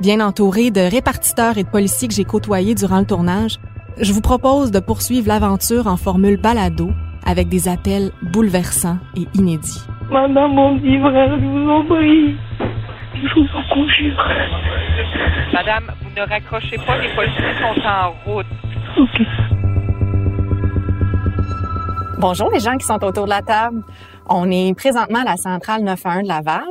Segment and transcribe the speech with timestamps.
[0.00, 3.58] Bien entouré de répartiteurs et de policiers que j'ai côtoyés durant le tournage,
[4.00, 6.90] je vous propose de poursuivre l'aventure en formule balado
[7.26, 9.82] avec des appels bouleversants et inédits.
[10.08, 12.36] Madame, mon petit frère, je vous en prie.
[13.14, 14.28] Je vous en conjure.
[15.52, 18.46] Madame, vous ne raccrochez pas, les policiers sont en route.
[18.96, 19.26] Ok.
[22.20, 23.82] Bonjour les gens qui sont autour de la table.
[24.28, 26.62] On est présentement à la centrale 911 de Laval.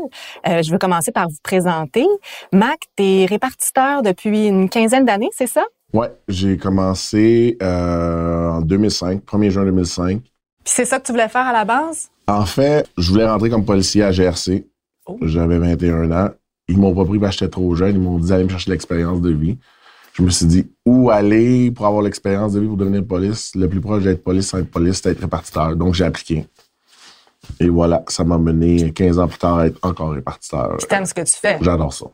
[0.47, 2.05] Euh, je veux commencer par vous présenter.
[2.53, 5.64] Mac, t'es répartiteur depuis une quinzaine d'années, c'est ça?
[5.94, 10.22] Ouais, j'ai commencé euh, en 2005, 1er juin 2005.
[10.22, 10.30] Puis
[10.66, 12.09] c'est ça que tu voulais faire à la base?
[12.27, 14.67] En fait, je voulais rentrer comme policier à GRC.
[15.05, 15.17] Oh.
[15.21, 16.30] J'avais 21 ans.
[16.67, 17.95] Ils m'ont pas pris parce que j'étais trop jeune.
[17.95, 19.58] Ils m'ont dit d'aller me chercher l'expérience de vie.
[20.14, 23.53] Je me suis dit, où aller pour avoir l'expérience de vie pour devenir police?
[23.55, 25.75] Le plus proche d'être police sans être police, c'est être répartiteur.
[25.75, 26.45] Donc, j'ai appliqué.
[27.59, 30.77] Et voilà, ça m'a mené 15 ans plus tard à être encore répartiteur.
[30.79, 31.57] Tu t'aimes ce que tu fais.
[31.61, 32.05] J'adore ça.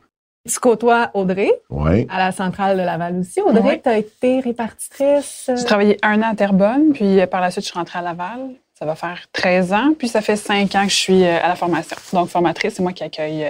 [0.46, 2.06] Tu côtoies Audrey Ouais.
[2.10, 3.40] à la centrale de Laval aussi.
[3.40, 3.80] Audrey, Ouais.
[3.82, 5.46] tu as été répartitrice.
[5.48, 7.98] euh, J'ai travaillé un an à Terrebonne, puis euh, par la suite, je suis rentrée
[7.98, 8.50] à Laval.
[8.78, 11.48] Ça va faire 13 ans, puis ça fait 5 ans que je suis euh, à
[11.48, 11.96] la formation.
[12.12, 13.46] Donc, formatrice, c'est moi qui accueille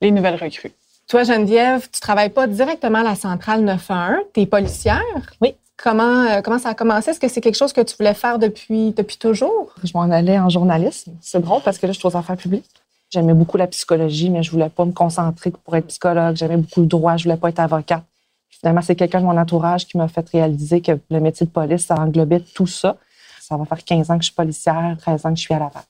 [0.00, 0.70] les nouvelles recrues.
[1.08, 4.24] Toi, Geneviève, tu travailles pas directement à la centrale 911.
[4.34, 5.04] Tu es policière.
[5.40, 5.54] Oui.
[5.76, 7.10] Comment, euh, comment ça a commencé?
[7.10, 9.72] Est-ce que c'est quelque chose que tu voulais faire depuis, depuis toujours?
[9.84, 11.12] Je m'en allais en journalisme.
[11.20, 12.68] C'est drôle parce que là, je suis aux affaires publiques.
[13.10, 16.34] J'aimais beaucoup la psychologie, mais je voulais pas me concentrer pour être psychologue.
[16.34, 18.02] J'aimais beaucoup le droit, je voulais pas être avocate.
[18.48, 21.86] Finalement, c'est quelqu'un de mon entourage qui m'a fait réaliser que le métier de police,
[21.86, 22.96] ça englobait tout ça.
[23.40, 25.60] Ça va faire 15 ans que je suis policière, 13 ans que je suis à
[25.60, 25.82] Laval.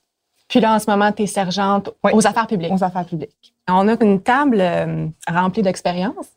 [0.47, 2.11] Puis là, en ce moment, tu es sergente Oui.
[2.13, 2.71] aux affaires publiques.
[2.71, 3.53] Aux affaires publiques.
[3.67, 6.29] On a une table euh, remplie d'expériences.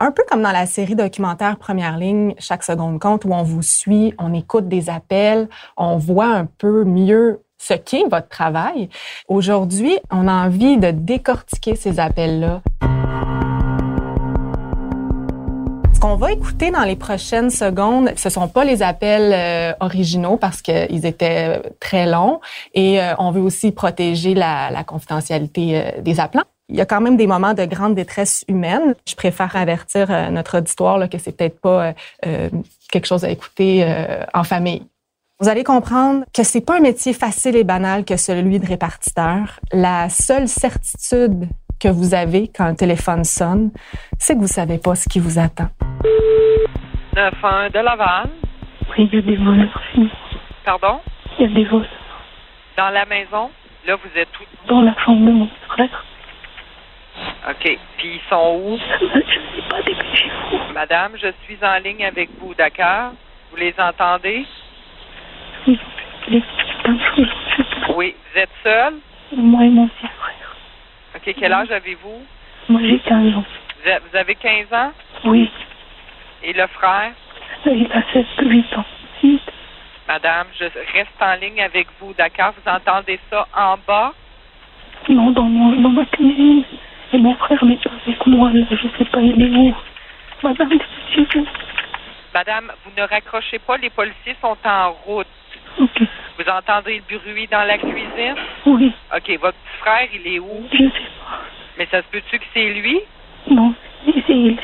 [0.00, 3.62] Un peu comme dans la série documentaire Première ligne, chaque seconde compte, où on vous
[3.62, 8.90] suit, on écoute des appels, on voit un peu mieux ce qu'est votre travail.
[9.28, 12.60] Aujourd'hui, on a envie de décortiquer ces appels-là.
[16.06, 20.62] Qu'on va écouter dans les prochaines secondes, ce sont pas les appels euh, originaux parce
[20.62, 22.40] qu'ils étaient très longs
[22.74, 26.44] et euh, on veut aussi protéger la, confidentialité euh, des appelants.
[26.68, 28.94] Il y a quand même des moments de grande détresse humaine.
[29.08, 31.92] Je préfère avertir euh, notre auditoire là, que c'est peut-être pas euh,
[32.26, 32.50] euh,
[32.92, 34.86] quelque chose à écouter euh, en famille.
[35.40, 39.58] Vous allez comprendre que c'est pas un métier facile et banal que celui de répartiteur.
[39.72, 43.70] La seule certitude que vous avez quand le téléphone sonne,
[44.18, 45.68] c'est que vous savez pas ce qui vous attend.
[47.16, 48.28] 9-1 de Laval.
[48.90, 49.80] Oui, il y a des voleurs.
[49.96, 50.10] Oui,
[50.64, 51.00] Pardon?
[51.38, 51.88] Il y a des voleurs
[52.76, 53.50] Dans la maison?
[53.86, 54.44] Là, vous êtes où?
[54.68, 56.04] dans la chambre de mon frère.
[57.48, 57.78] OK.
[57.96, 58.78] Puis ils sont où?
[59.00, 60.72] Je ne sais pas, dépêchez-vous.
[60.74, 63.12] Madame, je suis en ligne avec vous, d'accord?
[63.50, 64.44] Vous les entendez?
[65.66, 65.78] Oui.
[67.96, 68.14] Oui.
[68.34, 68.94] Vous êtes seul?
[69.34, 70.10] Moi et mon frère.
[71.14, 71.34] OK.
[71.38, 72.22] Quel âge avez-vous?
[72.68, 73.44] Moi, j'ai 15 ans.
[74.10, 74.92] Vous avez 15 ans?
[75.24, 75.50] Oui,
[76.46, 77.10] Et le frère?
[77.66, 78.84] il a 7, 8 ans.
[79.20, 79.40] 8.
[80.06, 82.54] Madame, je reste en ligne avec vous, d'accord?
[82.56, 84.12] Vous entendez ça en bas?
[85.08, 86.62] Non, dans, mon, dans ma cuisine.
[87.12, 88.64] Et mon frère n'est pas avec moi, là.
[88.70, 89.74] Je sais pas, il est où.
[90.44, 91.46] Madame, dépêchez-vous.
[92.32, 95.26] Madame, vous ne raccrochez pas, les policiers sont en route.
[95.80, 96.00] Ok,
[96.38, 98.36] Vous entendez le bruit dans la cuisine?
[98.66, 100.64] oui, OK, votre petit frère, il est où?
[100.72, 101.40] je sais pas.
[101.76, 103.00] Mais ça se peut-tu que c'est lui?
[103.50, 103.74] Non,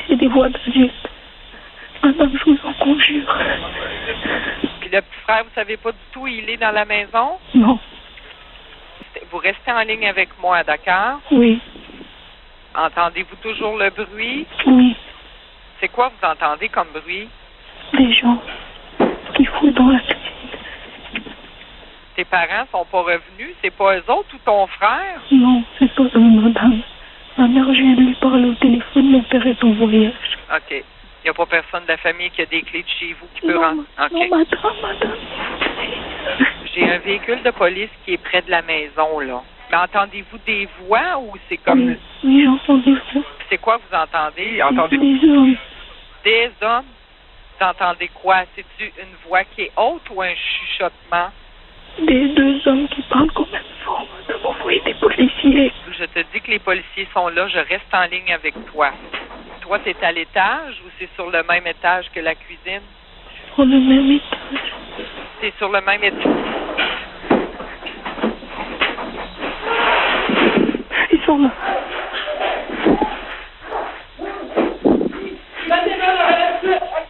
[0.07, 1.02] c'est des voix d'adultes.
[2.03, 3.37] Madame, je vous en conjure.
[4.81, 7.37] Puis le petit frère, vous savez pas du tout, il est dans la maison?
[7.55, 7.79] Non,
[9.31, 11.19] Vous restez en ligne avec moi, d'accord?
[11.31, 11.59] oui,
[12.75, 14.45] Entendez-vous toujours le bruit?
[14.65, 14.95] oui,
[15.79, 17.29] C'est quoi vous entendez comme bruit?
[17.93, 18.41] des gens
[19.35, 21.27] qui foutent dans la cuisine.
[22.15, 23.55] Tes parents sont pas revenus?
[23.61, 25.21] C'est pas eux autres ou ton frère?
[25.31, 26.81] Non, c'est pas eux, madame.
[27.37, 30.13] Ma mère, je viens de lui parler au téléphone, mon père est en voyage.
[30.55, 30.83] OK.
[31.23, 33.27] Il n'y a pas personne de la famille qui a des clés de chez vous
[33.33, 33.79] qui peut rentrer.
[34.11, 35.15] non, madame, madame.
[36.73, 39.41] J'ai un véhicule de police qui est près de la maison, là.
[39.71, 41.87] Mais entendez-vous des voix ou c'est comme.
[41.87, 43.23] Oui, oui j'entends des voix.
[43.49, 44.57] C'est quoi vous entendez?
[44.97, 45.55] Des hommes.
[46.25, 46.85] Des hommes?
[47.57, 48.43] Vous entendez quoi?
[48.55, 51.29] C'est-tu une voix qui est haute ou un chuchotement?
[51.99, 54.41] Des deux hommes qui parlent quand même fort, madame.
[54.45, 55.71] Envoyez des policiers.
[55.91, 58.91] Je te dis que les policiers sont là, je reste en ligne avec toi.
[59.61, 62.81] Toi, tu es à l'étage ou c'est sur le même étage que la cuisine?
[63.55, 64.73] Sur le même étage.
[65.39, 66.23] C'est sur le même étage.
[71.11, 71.51] Ils sont là.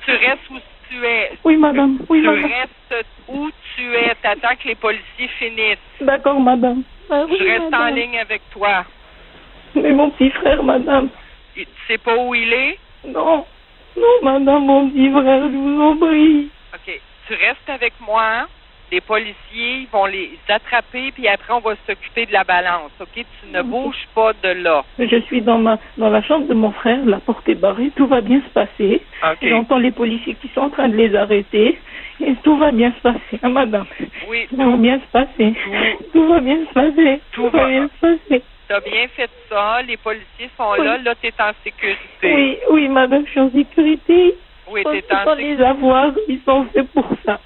[0.06, 0.58] Tu restes où
[0.90, 1.32] tu es.
[1.44, 1.98] Oui, madame.
[2.10, 2.44] Oui, tu madame.
[2.46, 2.70] restes
[3.96, 4.16] es.
[4.22, 5.78] T'attends que les policiers finissent.
[6.02, 6.84] D'accord, madame.
[7.10, 8.86] Ah, oui, Je reste en ligne avec toi.
[9.76, 11.10] Mais mon petit frère, madame.
[11.56, 12.80] Tu sais pas où il est?
[13.08, 13.46] Non.
[13.96, 16.50] Non, madame, mon petit frère, je vous en prie.
[16.74, 17.00] OK.
[17.28, 18.48] Tu restes avec moi.
[18.92, 22.92] Les policiers ils vont les attraper, puis après, on va s'occuper de la balance.
[23.00, 23.08] OK?
[23.16, 24.84] Tu ne bouges pas de là.
[25.00, 28.06] Je suis dans ma dans la chambre de mon frère, la porte est barrée, tout
[28.06, 29.02] va bien se passer.
[29.24, 29.40] OK.
[29.42, 31.80] J'entends les policiers qui sont en train de les arrêter.
[32.26, 33.86] Et tout va bien se passer, hein, madame.
[34.30, 35.54] Oui, Tout va bien se passer.
[35.54, 37.20] tout, Tout va bien se passer.
[37.34, 37.68] Tout va va.
[37.70, 38.44] bien se passer.
[38.68, 39.82] T'as bien fait ça.
[39.82, 40.86] Les policiers sont Oui.
[40.86, 40.98] là.
[41.00, 42.00] Là, t'es en sécurité.
[42.24, 44.36] Oui, oui, madame, je suis en sécurité.
[44.72, 45.56] Oui, t'es en sécurité.
[45.58, 47.40] les avoir, ils sont faits pour ça.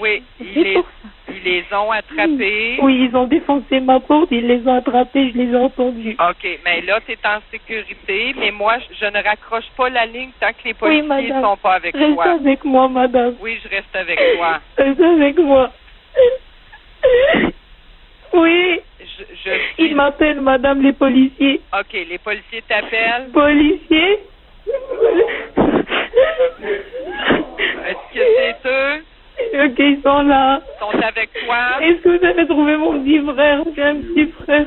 [0.00, 1.01] Oui, ils C'est les, pour ça.
[1.44, 2.78] Ils les ont attrapés?
[2.82, 6.16] Oui, ils ont défoncé ma porte, ils les ont attrapés, je les ai entendus.
[6.20, 10.32] OK, mais là, tu es en sécurité, mais moi, je- ne raccroche pas la ligne
[10.40, 11.42] tant que les policiers madame.
[11.42, 12.24] sont pas avec Reste toi.
[12.32, 13.36] avec moi, madame.
[13.40, 14.60] Oui, je reste avec toi.
[14.78, 15.72] Reste avec moi.
[18.34, 19.84] Oui, Je, je suis...
[19.90, 21.60] ils m'appellent, madame, les policiers.
[21.78, 23.30] OK, les policiers t'appellent.
[23.32, 24.20] Policiers
[27.84, 29.04] Est-ce que c'est eux?
[29.54, 30.60] Ok, ils sont là.
[31.02, 31.82] Sont avec toi?
[31.82, 34.66] Est-ce que vous avez trouvé mon petit frère J'ai un petit frère.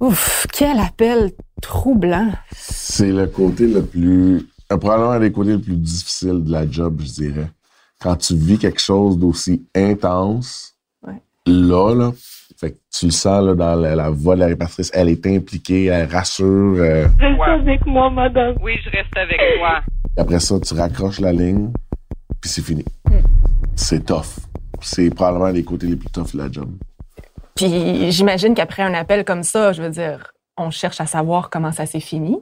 [0.00, 2.30] Ouf, quel appel troublant.
[2.52, 4.46] C'est le côté le plus.
[4.68, 7.50] Probablement un des côtés les plus difficiles de la job, je dirais.
[8.00, 10.74] Quand tu vis quelque chose d'aussi intense,
[11.06, 11.20] Ouais.
[11.46, 12.12] là, là,
[12.60, 15.24] fait que tu le sens là, dans la, la voix de la répartitrice, elle est
[15.26, 16.46] impliquée, elle rassure.
[16.78, 17.46] euh, Reste Ouais.
[17.50, 18.56] avec moi, madame.
[18.62, 19.80] Oui, je reste avec toi.
[20.16, 21.70] après ça, tu raccroches la ligne,
[22.40, 22.84] puis c'est fini.
[23.76, 24.26] C'est tough.
[24.80, 26.68] C'est probablement un des côtés les plus tough de la job.
[27.54, 31.72] Puis j'imagine qu'après un appel comme ça, je veux dire, on cherche à savoir comment
[31.72, 32.38] ça s'est fini.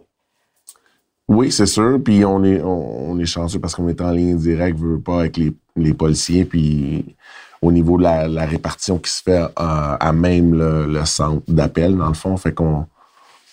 [1.28, 1.98] Oui, c'est sûr.
[2.02, 5.20] Puis on est, on, on est chanceux parce qu'on est en ligne directe, veut pas,
[5.20, 6.44] avec les, les policiers.
[6.44, 7.16] Puis
[7.62, 11.43] au niveau de la, la répartition qui se fait à, à même le, le centre
[11.49, 12.87] d'appel, dans le fond, fait qu'on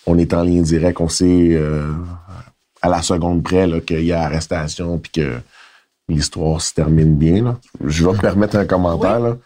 [0.06, 1.00] on est en ligne directe.
[1.00, 1.92] On sait euh,
[2.82, 5.38] à la seconde près qu'il y a arrestation puis que
[6.08, 7.42] l'histoire se termine bien.
[7.42, 7.58] Là.
[7.84, 9.20] Je vais me permettre un commentaire.
[9.20, 9.36] Là.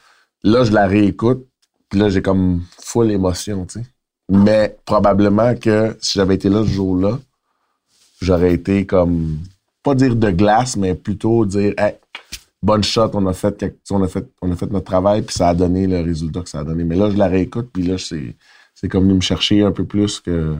[0.42, 1.46] là, je la réécoute.
[1.88, 3.86] Puis là, j'ai comme full émotion, tu sais.
[4.30, 7.18] Mais probablement que si j'avais été là ce jour-là,
[8.20, 9.38] j'aurais été comme
[9.82, 11.94] pas dire de glace, mais plutôt dire hey,
[12.62, 15.34] bonne shot, on a fait quelque- on a fait on a fait notre travail puis
[15.34, 16.84] ça a donné le résultat que ça a donné.
[16.84, 18.36] Mais là je la réécoute puis là c'est
[18.74, 20.56] c'est comme venu me chercher un peu plus que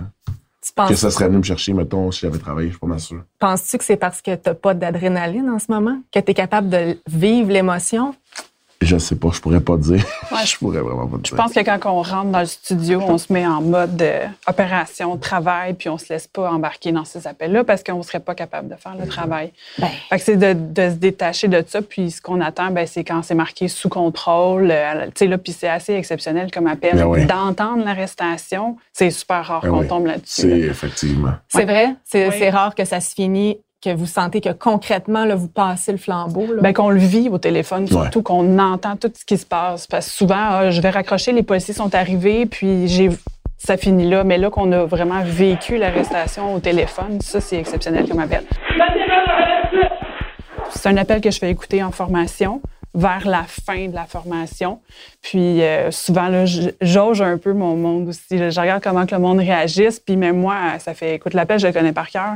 [0.61, 3.01] Tu que ça serait venu me chercher mettons si j'avais travaillé, je suis pas mal
[3.01, 3.23] sûr.
[3.39, 6.01] penses-tu que c'est parce que t'as pas d'adrénaline en ce moment?
[6.13, 8.15] Que tu es capable de vivre l'émotion?
[8.81, 10.05] Je sais pas, je pourrais pas dire.
[10.31, 11.37] Ouais, je pourrais vraiment pas Je dire.
[11.37, 15.17] pense que quand on rentre dans le studio, on se met en mode euh, opération,
[15.17, 18.69] travail, puis on se laisse pas embarquer dans ces appels-là parce qu'on serait pas capable
[18.69, 19.53] de faire le travail.
[19.79, 22.87] Ben, Fait que c'est de, de se détacher de ça, puis ce qu'on attend, ben,
[22.87, 24.71] c'est quand c'est marqué sous contrôle.
[24.71, 26.95] euh, tu sais, là, puis c'est assez exceptionnel comme appel.
[26.97, 27.25] Ben oui.
[27.27, 29.89] D'entendre l'arrestation, c'est super rare Ben qu'on oui.
[29.89, 30.43] tombe là-dessus.
[30.43, 30.67] C'est là.
[30.67, 31.33] effectivement.
[31.49, 31.95] c'est vrai?
[32.05, 32.51] C'est Oui.
[32.51, 36.53] rare que ça se finit, que vous sentez que concrètement, là, vous passez le flambeau.
[36.53, 36.63] Là?
[36.63, 39.87] Ben, qu'on le vit au téléphone, surtout qu'on entend tout ce qui se passe.
[39.87, 43.11] Parce que souvent, ah, je vais raccrocher, les policiers sont arrivés, puis j'ai
[43.57, 44.25] ça finit là.
[44.25, 48.45] Mais là, qu'on a vraiment vécu l'arrestation au téléphone, ça, c'est exceptionnel comme appel.
[50.71, 52.61] C'est un appel que je fais écouter en formation
[52.95, 54.81] vers la fin de la formation.
[55.23, 56.45] Puis euh, souvent, là,
[56.81, 58.39] jauge un peu mon monde aussi.
[58.39, 58.51] là.
[58.51, 60.01] Je regarde comment que le monde réagisse.
[60.01, 62.35] Puis même moi, ça fait, écoute, l'appel, je le connais par cœur.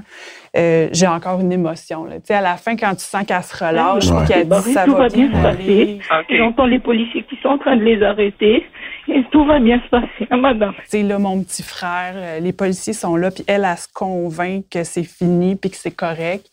[0.57, 2.05] Euh, j'ai encore une émotion.
[2.05, 2.17] Là.
[2.17, 4.19] Tu sais, à la fin, quand tu sens qu'elle se relâche, Ouais.
[4.25, 5.99] puis qu'elle dit ça tout va va bien bien se aller.
[6.21, 6.37] OK.
[6.37, 8.65] J'entends les policiers qui sont en train de les arrêter.
[9.09, 10.75] Et tout va bien se passer, hein, madame.
[10.83, 13.89] Tu sais, là, mon petit frère, euh, les policiers sont là, puis elle, elle se
[13.93, 16.47] convainc que c'est fini, puis que c'est correct.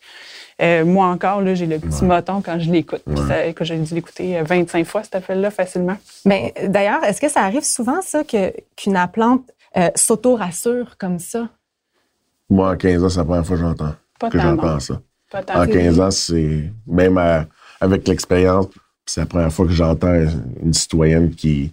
[0.60, 2.08] Euh, moi encore, là, j'ai le petit Ouais.
[2.08, 3.02] moton quand je l'écoute.
[3.06, 3.54] Ouais.
[3.60, 5.96] J'ai dû l'écouter euh, 25 fois, cet appel-là, facilement.
[6.24, 9.42] Mais euh, d'ailleurs, est-ce que ça arrive souvent, ça, que, qu'une appelante
[9.76, 11.48] euh, s'auto-rassure comme ça?
[12.50, 13.94] Moi, en 15 ans, c'est la première fois que j'entends.
[14.18, 15.00] Pas Que j'entends ça.
[15.30, 15.42] Pas.
[15.54, 17.46] En 15 ans, c'est même à-
[17.80, 18.66] avec l'expérience,
[19.06, 20.12] c'est la première fois que j'entends
[20.62, 21.72] une citoyenne qui,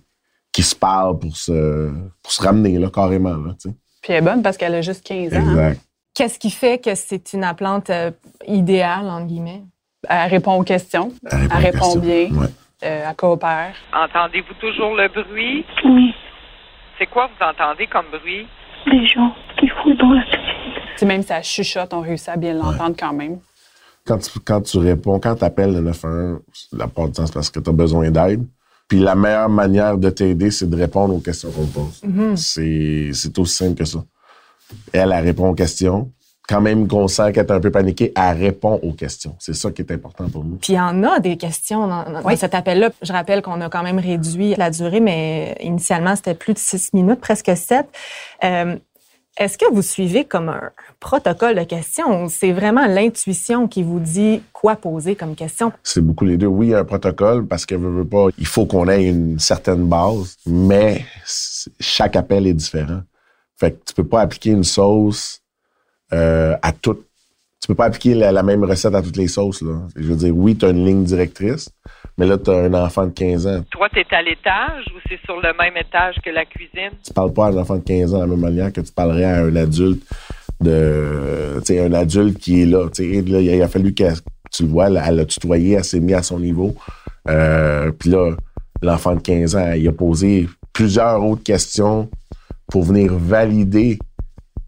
[0.54, 1.92] qui se parle pour se,
[2.24, 3.36] pour se ramener, là, carrément.
[3.36, 3.76] Là, tu sais.
[4.02, 5.58] Puis elle est bonne parce qu'elle a juste 15 ans.
[5.58, 5.74] hein.
[6.18, 8.10] Qu'est-ce qui fait que c'est une appelante euh,
[8.48, 9.62] idéale, entre guillemets?
[10.10, 11.12] Elle répond aux questions.
[11.32, 12.00] Elle répond, Elle aux répond questions.
[12.02, 12.42] bien.
[12.42, 12.48] Ouais.
[12.84, 13.76] Euh, elle coopère.
[13.94, 15.64] Entendez-vous toujours le bruit?
[15.86, 16.14] Oui,
[16.98, 18.48] C'est quoi vous entendez comme bruit?
[18.88, 20.82] les gens qui fouillent dans la cuisine.
[20.94, 23.40] Tu sais, même si elle chuchote, on réussit à bien l'entendre quand même.
[24.06, 26.40] Quand tu, quand tu réponds, quand tu appelles le 911,
[26.72, 28.46] la plupart du temps, c'est parce que tu as besoin d'aide.
[28.88, 32.02] Puis la meilleure manière de t'aider, c'est de répondre aux questions qu'on te pose.
[32.38, 34.00] C'est c'est aussi simple que ça.
[34.94, 36.12] Elle, elle répond aux questions.
[36.50, 39.36] Quand même qu'on sent qu'elle est un peu paniquée, elle répond aux questions.
[39.38, 40.56] C'est ça qui est important pour nous.
[40.56, 42.90] Puis il y en a des questions dans, dans- dans cet appel-là.
[43.02, 46.94] Je rappelle qu'on a quand même réduit la durée, mais initialement, c'était plus de six
[46.94, 47.88] minutes, presque sept.
[48.46, 48.78] Euh,
[49.38, 50.72] Est-ce que vous suivez comme un
[51.02, 55.74] protocole de questions ou c'est vraiment l'intuition qui vous dit quoi poser comme question?
[55.84, 56.48] C'est beaucoup les deux.
[56.48, 59.04] Oui, il y a un protocole parce que veut, veut pas, il faut qu'on ait
[59.06, 61.04] une certaine base, mais
[61.80, 63.02] chaque appel est différent.
[63.60, 65.42] Fait que tu peux pas appliquer une sauce
[66.14, 67.04] euh, à toutes.
[67.62, 69.62] Tu peux pas appliquer la, la même recette à toutes les sauces.
[69.62, 69.82] Là.
[69.96, 71.70] Je veux dire, oui, tu as une ligne directrice,
[72.18, 73.64] mais là, tu as un enfant de 15 ans.
[73.72, 76.92] Toi, tu es à l'étage ou c'est sur le même étage que la cuisine?
[77.04, 78.92] Tu parles pas à un enfant de 15 ans de la même manière que tu
[78.92, 80.04] parlerais à un adulte
[80.62, 82.88] de, tu sais, un adulte qui est là.
[83.00, 84.04] Il a fallu que
[84.52, 86.76] tu le vois, elle, elle a tutoyé, elle s'est mise à son niveau.
[87.28, 88.36] Euh, Puis là,
[88.82, 92.10] l'enfant de 15 ans, il a posé plusieurs autres questions
[92.72, 93.98] pour venir valider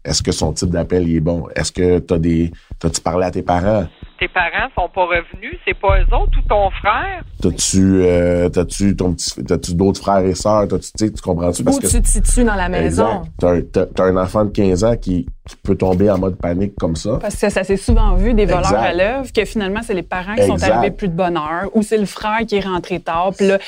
[0.02, 1.46] est-ce que son type d'appel est bon?
[1.54, 3.86] Est-ce que t'as des, t'as-tu parlé à tes parents?
[4.18, 7.22] Tes parents sont pas revenus, c'est pas eux autres ou ton frère?
[7.42, 10.68] T'as-tu, euh, t'as-tu ton petit, t'as-tu d'autres frères et sœurs?
[10.68, 11.62] T'as-tu, tu sais, tu comprends-tu?
[11.68, 13.24] Où tu te situes dans la maison?
[13.24, 13.32] Exact.
[13.38, 16.36] T'as un, t'as- t'as un enfant de 15 ans qui, qui peut tomber en mode
[16.36, 17.18] panique comme ça.
[17.20, 18.82] Parce que ça s'est souvent vu des voleurs Exact.
[18.82, 21.82] à l'œuvre, que finalement, c'est les parents qui sont arrivés plus de bonne heure, ou
[21.82, 23.58] c'est le frère qui est rentré tard, puis là,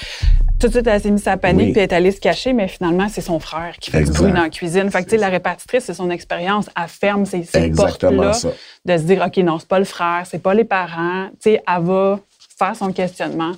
[0.60, 1.72] tout de suite, elle s'est mise à panique, Oui.
[1.72, 4.12] puis elle est allée se cacher, mais finalement, c'est son frère qui fait Exact.
[4.14, 4.90] du bruit dans la cuisine.
[4.90, 8.32] Fait que, tu sais, la répartitrice, c'est son expérience, elle ferme ces, ces portes-là,
[8.84, 11.26] de se dire, OK, non, c'est pas le frère, c'est pas les parents.
[11.42, 12.20] Tu sais, elle va
[12.56, 13.52] faire son questionnement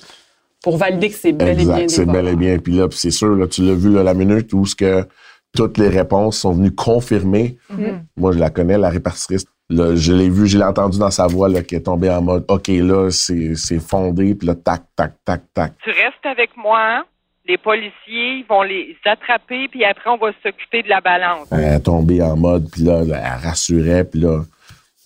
[0.63, 2.57] pour valider que c'est bel et bien Exact, c'est bel et bien.
[2.59, 5.07] Puis là, c'est sûr, là, tu l'as vu là, la minute où ce que
[5.55, 7.57] toutes les réponses sont venues confirmer.
[7.73, 8.01] Mm-hmm.
[8.17, 9.45] Moi, je la connais, la répartitrice.
[9.71, 12.21] Là, je l'ai vu, je l'ai entendu dans sa voix là, qui est tombée en
[12.21, 15.73] mode OK, là, c'est c'est fondé, puis là, tac, tac, tac, tac.
[15.83, 17.05] Tu restes avec moi,
[17.47, 17.93] les policiers
[18.41, 21.49] ils vont les attraper, puis après, on va s'occuper de la balance.
[21.51, 24.43] Elle est tombée en mode, puis là, là, elle rassurait, puis là,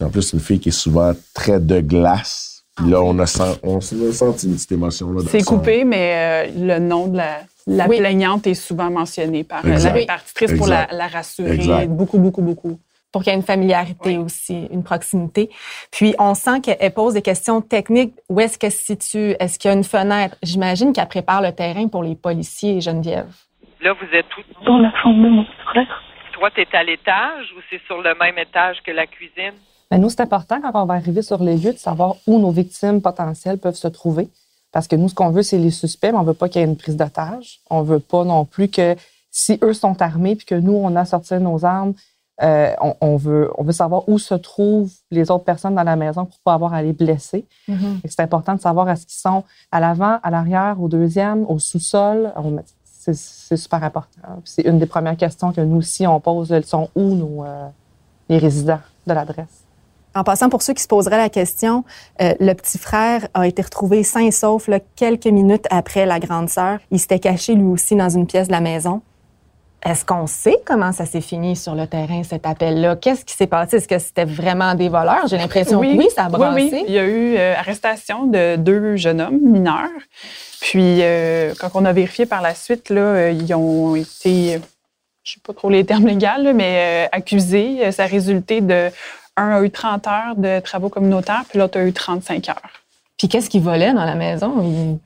[0.00, 2.48] en plus, c'est une fille qui est souvent très de glace.
[2.79, 3.81] Puis là, on a, sent, on a
[4.13, 5.09] senti une petite émotion.
[5.27, 7.99] C'est son- coupé, mais euh, le nom de la, la Oui.
[7.99, 9.89] plaignante est souvent mentionné par euh, Exact.
[9.91, 11.55] la répartitrice pour la rassurer.
[11.55, 11.89] Exact.
[11.91, 12.79] Beaucoup, beaucoup, beaucoup.
[13.11, 15.49] pour qu'il y ait une familiarité aussi, une proximité.
[15.91, 18.15] Puis on sent qu'elle pose des questions techniques.
[18.29, 19.35] Où est-ce qu'elle se situe?
[19.41, 20.37] Est-ce qu'il y a une fenêtre?
[20.43, 23.27] J'imagine qu'elle prépare le terrain pour les policiers, Geneviève.
[23.81, 24.65] Là, vous êtes où?
[24.67, 26.03] Dans la chambre de mon frère.
[26.33, 29.55] Toi, tu es à l'étage ou c'est sur le même étage que la cuisine?
[29.90, 32.50] Ben, nous, c'est important quand on va arriver sur les lieux de savoir où nos
[32.50, 34.28] victimes potentielles peuvent se trouver.
[34.71, 36.64] Parce que nous, ce qu'on veut, c'est les suspects, mais on veut pas qu'il y
[36.64, 37.61] ait une prise d'otage.
[37.71, 38.97] On veut pas non plus que
[39.30, 41.95] si eux sont armés puis que nous, on a sorti nos armes,
[42.42, 45.97] euh, on, on veut, on veut savoir où se trouvent les autres personnes dans la
[45.97, 47.47] maison pour pas avoir à les blesser.
[48.04, 49.42] Et C'est important de savoir est-ce qu'ils sont
[49.73, 52.33] à l'avant, à l'arrière, au deuxième, au sous-sol.
[52.85, 54.21] C'est super important.
[54.45, 56.50] C'est une des premières questions que nous aussi, on pose.
[56.50, 57.68] Ils sont où nos, euh,
[58.28, 59.68] les résidents de l'adresse?
[60.15, 61.85] En passant, pour ceux qui se poseraient la question,
[62.21, 66.19] euh, le petit frère a été retrouvé sain et sauf là, quelques minutes après la
[66.19, 66.79] grande sœur.
[66.91, 69.03] Il s'était caché lui aussi dans une pièce de la maison.
[69.87, 72.97] Est-ce qu'on sait comment ça s'est fini sur le terrain, cet appel-là?
[72.97, 73.77] Qu'est-ce qui s'est passé?
[73.77, 75.29] Est-ce que c'était vraiment des voleurs?
[75.29, 76.62] J'ai l'impression que oui, ça a brassé.
[76.62, 76.85] Oui, oui.
[76.88, 79.88] Il y a eu euh, arrestation de deux jeunes hommes mineurs.
[80.62, 84.59] Puis, euh, quand on a vérifié par la suite, là, ils ont été,
[85.23, 87.79] je sais pas trop les termes légaux, mais euh, accusés.
[87.83, 88.91] Euh, Ça a résulté de
[89.38, 92.62] un a eu 30 heures de travaux communautaires, puis l'autre a eu 35 heures.
[93.16, 94.54] Puis qu'est-ce qui volait dans la maison?
[94.62, 94.99] Il-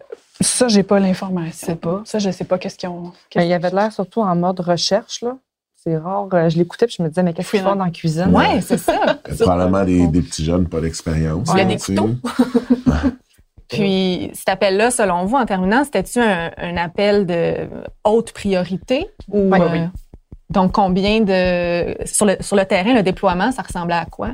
[0.45, 1.67] Ça, j'ai pas l'information.
[1.69, 2.03] sais pas.
[2.05, 3.03] Ça, je sais pas qu'est-ce qu'ils ont.
[3.03, 5.37] Mais qu'est-ce il y avait de l'air surtout en mode recherche, là.
[5.85, 6.29] C'est rare.
[6.33, 8.35] Euh, Je l'écoutais puis je me disais, mais qu'est-ce qu'ils font dans la cuisine?
[8.35, 9.19] Ouais, c'est ça.
[9.41, 11.49] Probablement des, des petits jeunes, pas d'expérience.
[11.53, 12.11] Il y a des couteaux.
[13.69, 17.55] Puis cet appel-là, selon vous, en terminant, c'était-tu un, un appel de
[18.05, 19.09] haute priorité?
[19.29, 19.81] Ou, Oui, euh, oui.
[20.53, 21.97] Donc, combien de...
[22.07, 24.31] Sur le, sur le terrain, le déploiement, ça ressemblait à quoi?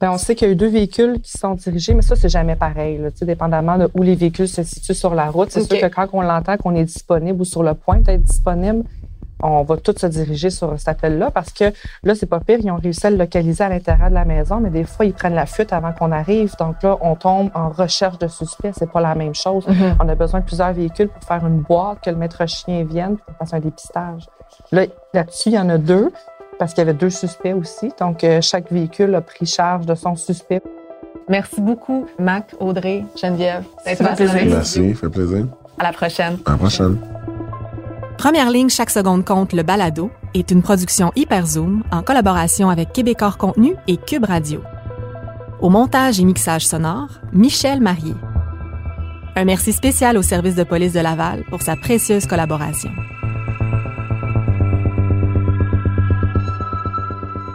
[0.00, 2.28] Ben, on sait qu'il y a eu deux véhicules qui sont dirigés, mais ça, c'est
[2.28, 5.50] jamais pareil, là, tu sais, dépendamment de où les véhicules se situent sur la route.
[5.50, 8.84] C'est sûr que quand on l'entend qu'on est disponible ou sur le point d'être disponible,
[9.42, 11.64] on va tous se diriger sur cet appel-là parce que
[12.02, 14.60] là, c'est pas pire, ils ont réussi à le localiser à l'intérieur de la maison,
[14.60, 16.54] mais des fois, ils prennent la fuite avant qu'on arrive.
[16.58, 18.72] Donc là, on tombe en recherche de suspects.
[18.76, 19.66] C'est pas la même chose.
[19.66, 19.96] Mhm.
[20.00, 23.16] On a besoin de plusieurs véhicules pour faire une boîte, que le maître chien vienne,
[23.16, 24.26] pour qu'on fasse un dépistage.
[24.72, 26.10] Là, là-dessus, il y en a deux,
[26.58, 27.92] parce qu'il y avait deux suspects aussi.
[28.00, 30.62] Donc, euh, chaque véhicule a pris charge de son suspect.
[31.28, 33.64] Merci beaucoup, Mac, Audrey, Geneviève.
[33.84, 34.42] Ça fait plaisir.
[34.46, 34.94] Merci, studios.
[34.94, 35.46] fait plaisir.
[35.78, 36.38] À la prochaine.
[36.46, 36.98] À la prochaine.
[38.18, 43.38] Première ligne, chaque seconde compte, le balado, est une production Hyperzoom en collaboration avec Québecor
[43.38, 44.60] Contenu et Cube Radio.
[45.60, 48.14] Au montage et mixage sonore, Michel Marié.
[49.36, 52.90] Un merci spécial au service de police de Laval pour sa précieuse collaboration.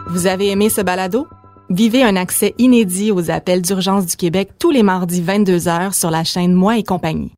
[0.08, 1.28] Vous avez aimé ce balado?
[1.68, 6.24] Vivez un accès inédit aux appels d'urgence du Québec tous les mardis 22h sur la
[6.24, 7.34] chaîne Moi et compagnie.